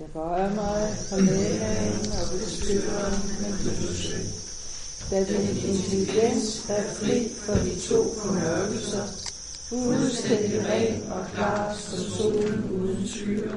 [0.00, 4.26] Jeg bøjer mig for lægen og beskytteren med lyset.
[5.10, 9.04] Da din intelligens er fri for de to formørkelser,
[9.68, 13.54] fuldstændig ren og klar som solen uden skyer,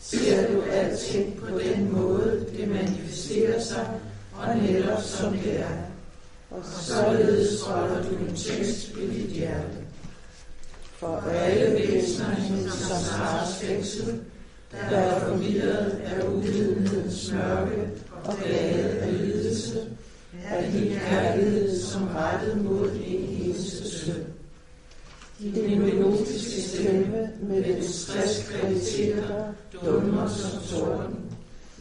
[0.00, 3.88] ser du alting på den måde, det manifesterer sig,
[4.38, 5.78] og netop som det er.
[6.50, 9.78] Og således holder du en tekst ved dit hjerte.
[10.96, 14.20] For alle væsenerne som har fængsel,
[14.72, 17.88] der er forvirret af uvidenhedens mørke
[18.24, 19.78] og glade af lidelse,
[20.44, 24.24] er din kærlighed som rettet mod en eneste søn.
[25.38, 29.52] Din melodiske stemme med dens tres kvaliteter
[29.84, 31.16] dummer som torden,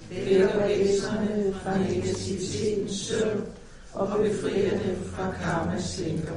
[0.10, 3.46] vækker væsenerne fra negativitetens søvn
[3.94, 6.34] og befrier dem fra karmas lænker.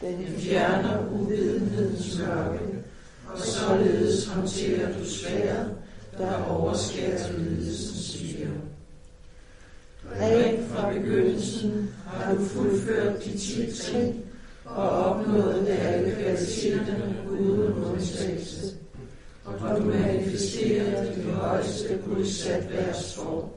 [0.00, 2.77] Den fjerner uvidenhedens mørke,
[3.32, 5.70] og således håndterer du sværet,
[6.18, 8.48] der overskærer lidelsens syre.
[10.20, 14.14] Rent fra begyndelsen har du fuldført de ti trin
[14.64, 18.76] og opnået alle kvaliteterne uden undtagelse,
[19.44, 23.48] og du manifesterer det højeste bodhisattvaers form.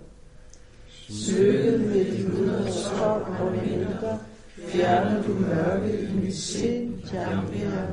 [1.09, 4.19] Søget med de hundrede skov og mindre,
[4.67, 7.87] fjerner du mørket i mit sind, Jambia,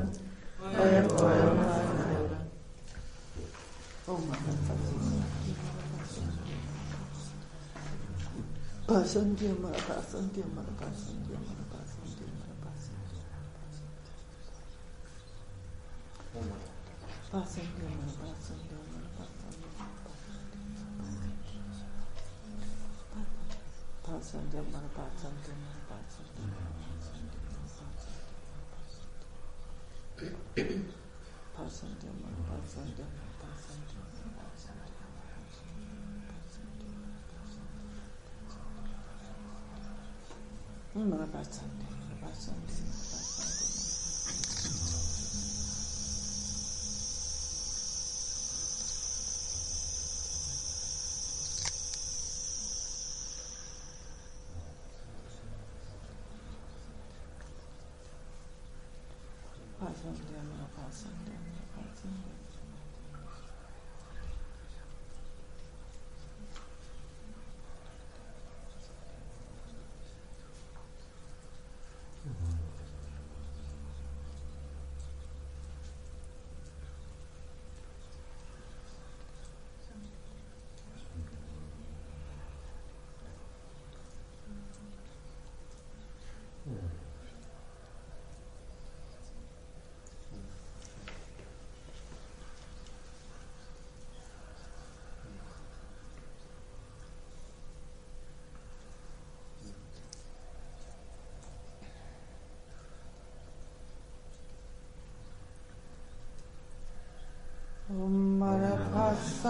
[0.59, 0.75] Pasan
[9.39, 12.99] dia mana the dia mana pasan dia mana pasan dia mana pasan
[17.31, 19.71] pasan dia the pasan dia mana pasan dia
[24.03, 27.18] pasan dia mana pasan dia mana the dia
[40.95, 42.88] Não, não é bastante, é bastante.
[60.01, 62.38] Sunday, Miracle Sunday, Miracle Sunday.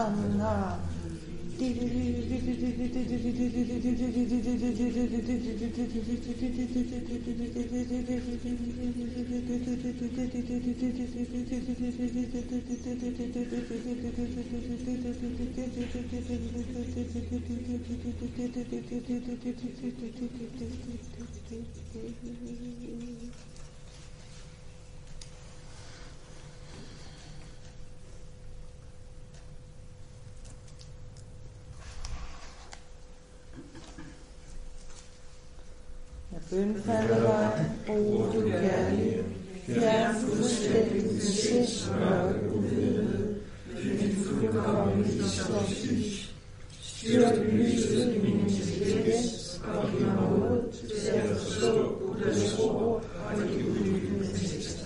[0.08, 0.78] Anna.
[36.52, 37.94] Jeg bønfalder dig, o
[38.34, 39.24] du kærlige,
[39.66, 43.34] fjern fuldstændig din sinds mørke uvidenhed,
[43.84, 46.34] med din fuldkommende visdomslys.
[46.82, 53.36] Styrk lyset i min intelligens og giv mig mod til at forstå Guds ord og
[53.36, 54.77] de uddybende tekster.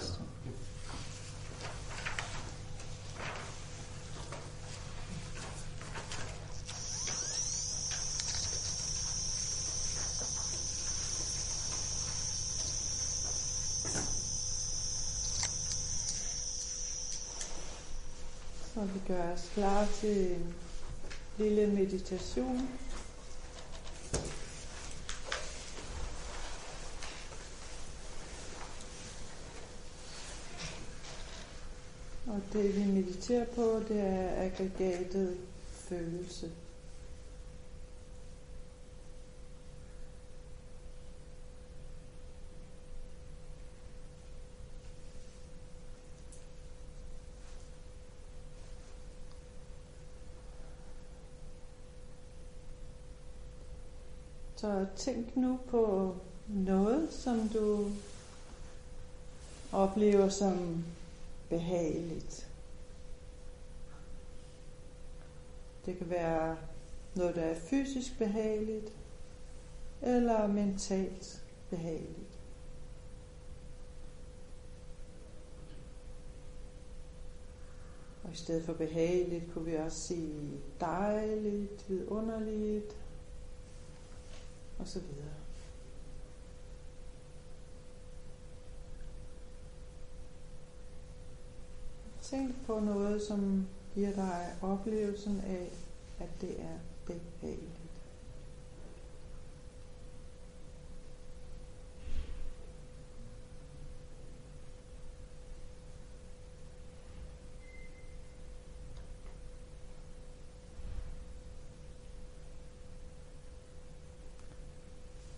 [18.75, 20.55] Så vi gør os klar til en
[21.39, 22.69] lille meditation.
[32.27, 35.37] Og det vi mediterer på, det er aggregatet
[35.89, 36.51] følelse.
[54.63, 56.15] Så tænk nu på
[56.49, 57.91] noget, som du
[59.73, 60.85] oplever som
[61.49, 62.51] behageligt.
[65.87, 66.57] Det kan være
[67.15, 68.93] noget, der er fysisk behageligt,
[70.03, 72.39] eller mentalt behageligt.
[78.25, 80.51] Og i stedet for behageligt kunne vi også sige
[80.81, 82.97] dejligt, vidunderligt
[84.83, 85.35] og så videre.
[92.23, 95.73] Tænk på noget, som giver dig oplevelsen af,
[96.19, 97.82] at det er behageligt.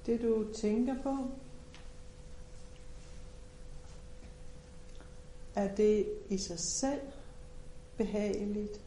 [0.07, 1.17] Det du tænker på,
[5.55, 7.01] er det i sig selv
[7.97, 8.81] behageligt?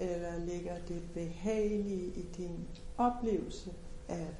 [0.00, 2.68] Eller ligger det behagelige i din
[2.98, 3.72] oplevelse
[4.08, 4.36] af det?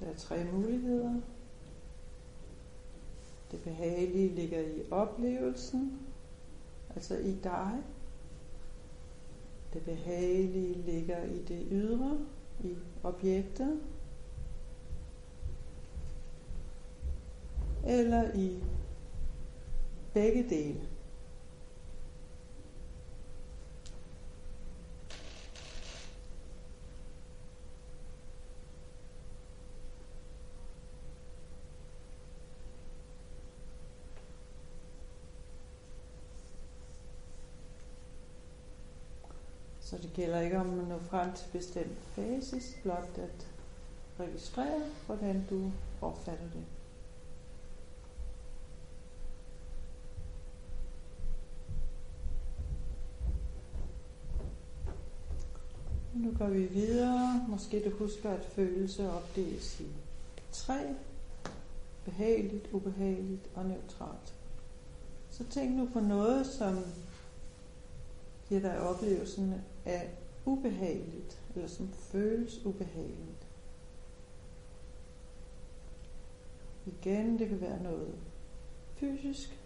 [0.00, 1.14] Der er tre muligheder.
[3.50, 5.98] Det behagelige ligger i oplevelsen,
[6.94, 7.72] altså i dig.
[9.72, 12.18] Det behagelige ligger i det ydre,
[12.64, 13.80] i objektet.
[17.86, 18.62] Eller i
[20.14, 20.80] begge dele.
[39.90, 43.46] Så det gælder ikke om at nå frem til bestemt basis, blot at
[44.20, 46.64] registrere, hvordan du opfatter det.
[56.14, 57.44] Nu går vi videre.
[57.48, 59.86] Måske du husker, at følelse opdeles i
[60.52, 60.94] tre.
[62.04, 64.34] Behageligt, ubehageligt og neutralt.
[65.30, 66.84] Så tænk nu på noget, som
[68.48, 69.54] giver dig oplevelsen
[69.84, 70.10] af
[70.44, 73.46] ubehageligt, eller som føles ubehageligt.
[76.86, 78.14] Igen, det kan være noget
[78.96, 79.58] fysisk,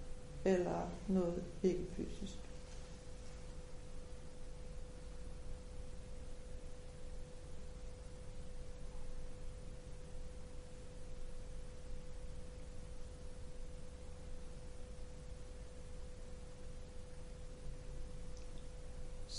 [0.44, 2.38] eller noget ikke fysisk.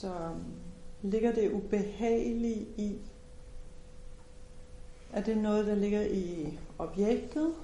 [0.04, 0.36] Så
[1.02, 2.98] ligger det ubehagelige i,
[5.14, 7.56] er det noget, der ligger i objektet?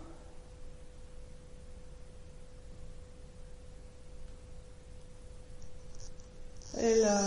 [6.77, 7.19] Eller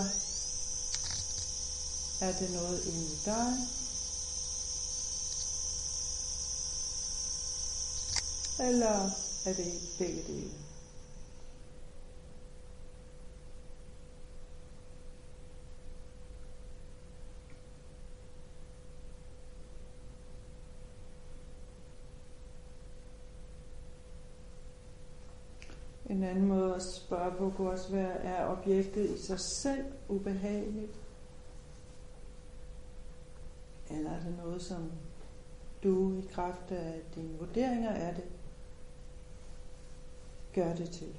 [2.21, 3.52] er det noget inde i dig?
[8.69, 9.11] Eller
[9.47, 10.72] er det begge dele?
[26.12, 31.00] En anden måde at spørge på kunne også være, er objektet i sig selv ubehageligt?
[33.90, 34.92] Eller er det noget, som
[35.83, 38.25] du i kraft af dine vurderinger er det,
[40.54, 41.14] gør det til?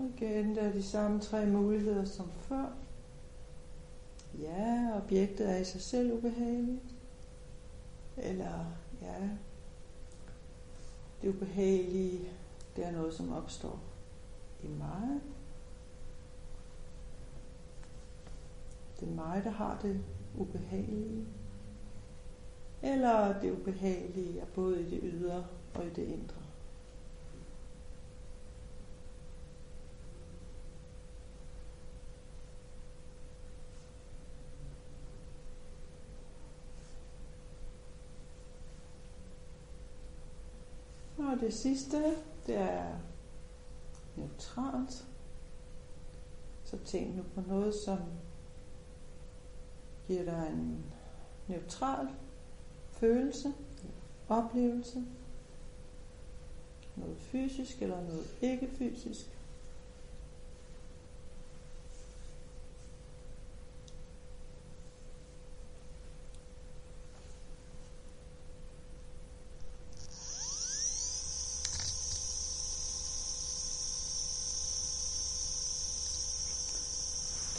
[0.00, 2.72] Og igen, der er de samme tre muligheder som før.
[4.40, 6.94] Ja, objektet er i sig selv ubehageligt.
[8.16, 8.64] Eller
[9.02, 9.28] ja,
[11.22, 12.28] det ubehagelige,
[12.76, 13.80] det er noget, som opstår
[14.62, 15.20] i mig.
[19.00, 20.00] Det er mig, der har det
[20.38, 21.26] ubehagelige.
[22.82, 26.40] Eller det ubehagelige er både i det ydre og i det indre.
[41.29, 42.16] Og det sidste,
[42.46, 42.98] det er
[44.16, 45.06] neutralt.
[46.64, 47.98] Så tænk nu på noget, som
[50.06, 50.84] giver dig en
[51.48, 52.08] neutral
[52.90, 53.52] følelse,
[54.28, 55.04] oplevelse.
[56.96, 59.39] Noget fysisk eller noget ikke fysisk.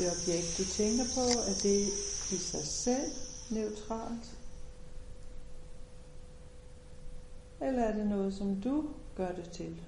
[0.02, 1.88] Det objekt, du tænker på, er det
[2.32, 3.12] i sig selv
[3.50, 4.38] neutralt?
[7.62, 9.82] Eller er det noget, som du gør det til?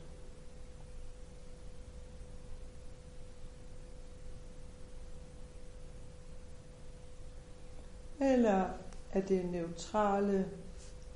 [8.19, 8.69] Eller
[9.11, 10.49] er det neutrale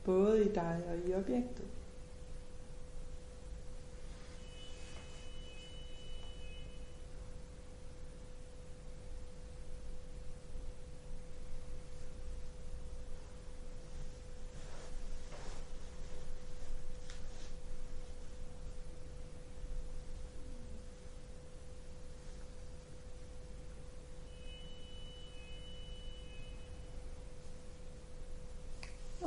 [0.05, 1.67] både i dig og i objektet?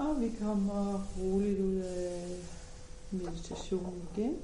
[0.01, 2.37] Og vi kommer roligt ud af
[3.11, 4.37] meditationen igen.